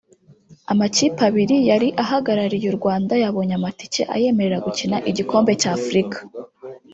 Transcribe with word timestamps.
amakipe 0.71 1.21
abiri 1.29 1.57
yari 1.69 1.87
ahagarariye 2.03 2.67
u 2.69 2.75
Rwanda 2.79 3.13
yabonye 3.23 3.53
amatike 3.59 4.01
ayemerera 4.15 4.57
gukina 4.65 4.97
igikombe 5.09 5.51
cya 5.61 5.69
Afrika 5.79 6.17